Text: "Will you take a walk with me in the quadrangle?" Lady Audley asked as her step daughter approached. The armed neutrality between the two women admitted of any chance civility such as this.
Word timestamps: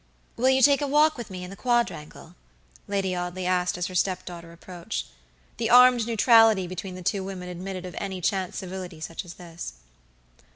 "Will 0.35 0.49
you 0.49 0.63
take 0.63 0.81
a 0.81 0.87
walk 0.87 1.15
with 1.15 1.29
me 1.29 1.43
in 1.43 1.51
the 1.51 1.55
quadrangle?" 1.55 2.33
Lady 2.87 3.15
Audley 3.15 3.45
asked 3.45 3.77
as 3.77 3.85
her 3.85 3.93
step 3.93 4.25
daughter 4.25 4.51
approached. 4.51 5.05
The 5.57 5.69
armed 5.69 6.07
neutrality 6.07 6.65
between 6.65 6.95
the 6.95 7.03
two 7.03 7.23
women 7.23 7.49
admitted 7.49 7.85
of 7.85 7.93
any 7.99 8.19
chance 8.19 8.57
civility 8.57 8.99
such 8.99 9.23
as 9.23 9.35
this. 9.35 9.73